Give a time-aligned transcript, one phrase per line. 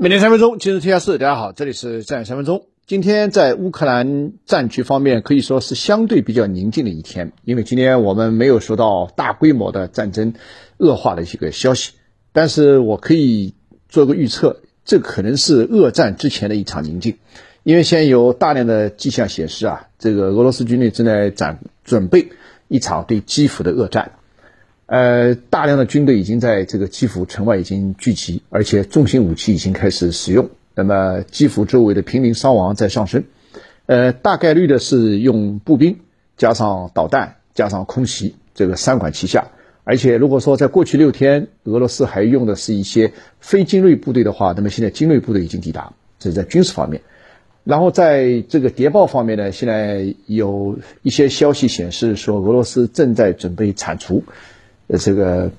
[0.00, 1.18] 每天三分钟，今日天下事。
[1.18, 2.66] 大家好，这里是战三分钟。
[2.86, 10.34] 今天在乌克兰战局方面可以说是相对比较宁静的一天，因为今天我们没有收到大规模的战争
[10.76, 11.94] 恶化的一个消息。
[12.30, 13.54] 但是我可以
[13.88, 17.18] 做个预测，这可能是恶战之前的一场宁静，
[17.64, 22.28] 因为现在有大量的迹象显示啊，这个俄罗斯军队正在展准备
[22.68, 24.12] 一场对基辅的恶战。
[24.88, 30.48] 呃，大量的军队已经在这个基辅城外已经聚集，而且重型武器已经开始使用。
[30.74, 33.24] 那么基辅周围的平民伤亡在上升，
[33.84, 35.98] 呃，大概率的是用步兵
[36.38, 39.48] 加上导弹加上空袭，这个三管齐下。
[39.84, 47.02] 而且如果说在过去六天俄罗斯还用的是一些非精锐部队的话，那么现在精锐部队已经抵达，这是在军事方面。
[47.64, 54.24] 然后在这个谍报方面呢，现在有一些消息显示说俄罗斯正在准备铲除。
[54.88, 55.50] 呃，这个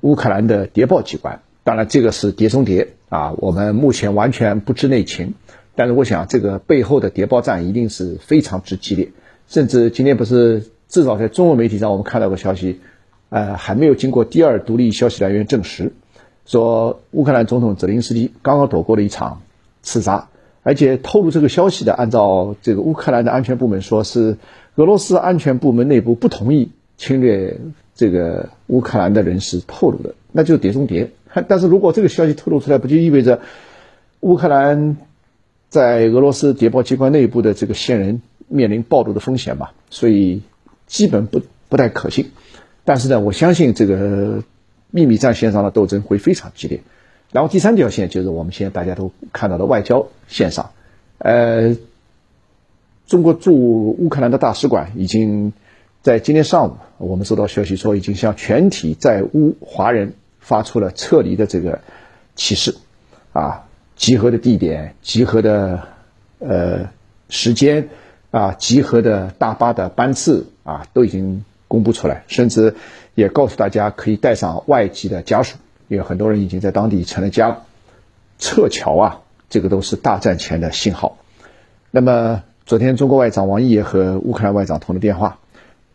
[0.00, 5.34] 乌克兰的谍报机关，当然这个是谍中谍啊，我们目前完全不知内情。
[5.76, 9.10] 但是我想，这个背后的谍报战一定是非常之激烈。
[9.46, 12.80] 甚至今天不是至少在中文媒体上，我们看到个消息，
[13.28, 15.92] 呃，还没有经过第二独立消息来源证实，
[16.46, 19.42] 说乌克兰总统泽连斯基刚刚躲过了一场
[19.82, 20.28] 刺杀，
[20.62, 24.38] 而且透露这个消息的，按照这个乌克兰的安全部门说，是
[24.76, 27.58] 俄罗斯安全部门内部不同意侵略。
[27.94, 31.10] 这个乌克兰的人士透露的，那就是碟中谍。
[31.48, 33.40] 但是如果这个消息透露出来，不就意味着
[34.20, 34.96] 乌克兰
[35.68, 39.68] 在俄罗斯谍报机关内部的这个线人面临暴露的风险嘛？
[39.90, 40.42] 所以
[40.86, 42.30] 基本不不太可信。
[42.84, 44.42] 但是呢，我相信这个
[44.90, 46.80] 秘密战线上的斗争会非常激烈。
[47.30, 50.70] 然后第三条线就是我们现在大家都看到的外交线上，
[51.18, 51.76] 呃，
[53.06, 55.52] 中国驻乌克兰的大使馆已经。
[56.02, 61.82] 在今天上午，我们收到消息说，已经向全体在乌华人发出了撤离的这个
[62.34, 62.74] 启示，
[63.34, 65.88] 啊，集合的地点、集合的
[66.38, 66.88] 呃
[67.28, 67.90] 时间、
[68.30, 72.74] 啊集合的大巴的班次啊，都已经公布出来，甚至
[73.14, 75.58] 也告诉大家可以带上外籍的家属，
[75.88, 77.58] 因为很多人已经在当地成了家。
[78.38, 79.20] 撤侨啊，
[79.50, 81.18] 这个都是大战前的信号。
[81.90, 85.38] 那么，昨天中国外长王毅也和乌克兰外长通了电话。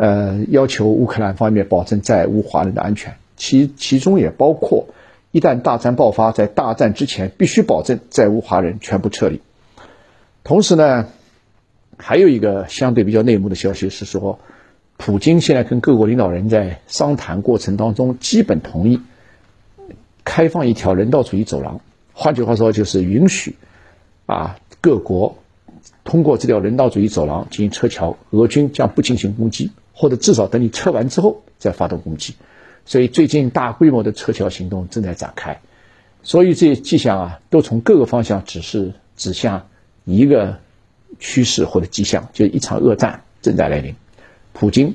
[0.00, 4.86] 呃，要求乌克兰方面保证在乌华人的安全，其其中也包括，
[5.30, 9.42] 一旦大战爆发，在大战之前必须保证在乌华人全部撤离。
[10.42, 11.06] 同时呢，
[11.98, 14.38] 还有一个相对比较内幕的消息是说，
[14.96, 19.02] 普京现在跟各国领导人在商谈过程当中，基本同意
[20.24, 21.82] 开放一条人道主义走廊，
[22.14, 23.56] 换句话说就是允许
[24.24, 25.36] 啊各国
[26.04, 29.70] 通过这条人道主义走廊进行撤侨，俄军将不进行攻击。
[29.92, 32.34] 或者至少等你撤完之后再发动攻击，
[32.84, 35.60] 所以最近大规模的撤侨行动正在展开，
[36.22, 39.68] 所以这些迹象啊，都从各个方向指示指向
[40.04, 40.58] 一个
[41.18, 43.94] 趋势或者迹象，就一场恶战正在来临。
[44.52, 44.94] 普京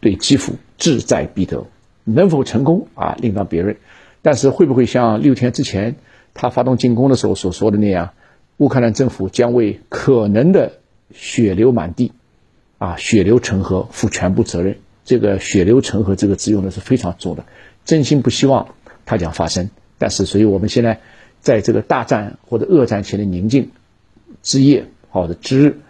[0.00, 1.66] 对基辅志在必得，
[2.04, 3.76] 能否成功啊，另当别论。
[4.22, 5.96] 但是会不会像六天之前
[6.34, 8.10] 他发动进攻的时候所说的那样，
[8.58, 10.72] 乌克兰政府将为可能的
[11.12, 12.12] 血流满地？
[12.80, 14.78] 啊，血流成河，负全部责任。
[15.04, 17.44] 这个“血流成河”这个字用的是非常重的，
[17.84, 18.74] 真心不希望
[19.04, 19.68] 它将发生。
[19.98, 21.00] 但是，所以我们现在
[21.40, 23.72] 在这个大战或者恶战前的宁静
[24.42, 25.80] 之夜，好的之日，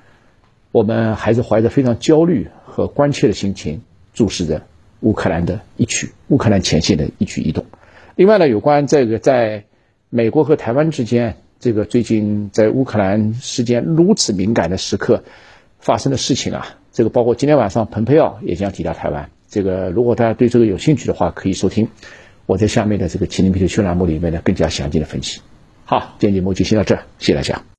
[0.72, 4.66] 我们还是怀着非常焦虑和关切的心情注视着
[4.98, 7.66] 乌克兰的一举，乌克兰前线的一举一动。
[8.16, 9.62] 另外呢，有关这个在
[10.08, 15.22] 美国和台湾之间，这个最近在乌克兰时间如此敏感的时刻
[15.80, 16.76] 发生的事情啊。
[16.92, 19.30] 这个包括今天晚上蓬佩奥也将抵达台湾。
[19.48, 21.88] 这个如果大家对这个有兴趣的话，可以收听
[22.46, 25.40] 我在下面的这个麒麟皮特秀栏目里面呢更加详尽的分析。
[25.84, 27.62] 好，今天节目就先到这，谢谢大家。